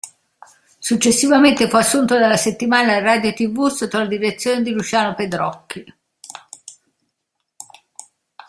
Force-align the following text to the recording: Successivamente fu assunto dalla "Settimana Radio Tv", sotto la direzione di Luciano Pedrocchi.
Successivamente 0.79 1.69
fu 1.69 1.75
assunto 1.75 2.17
dalla 2.17 2.35
"Settimana 2.35 2.97
Radio 3.01 3.31
Tv", 3.33 3.67
sotto 3.67 3.99
la 3.99 4.07
direzione 4.07 4.63
di 4.63 4.71
Luciano 4.71 5.13
Pedrocchi. 5.13 5.93